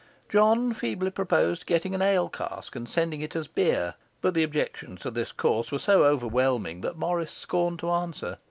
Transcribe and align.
John 0.29 0.73
feebly 0.73 1.11
proposed 1.11 1.67
getting 1.67 1.93
an 1.93 2.01
ale 2.01 2.27
cask 2.27 2.75
and 2.75 2.89
sending 2.89 3.21
it 3.21 3.35
as 3.35 3.47
beer, 3.47 3.93
but 4.19 4.33
the 4.33 4.41
objections 4.41 5.01
to 5.01 5.11
this 5.11 5.31
course 5.31 5.71
were 5.71 5.77
so 5.77 6.03
overwhelming 6.05 6.81
that 6.81 6.97
Morris 6.97 7.31
scorned 7.31 7.77
to 7.81 7.91
answer. 7.91 8.39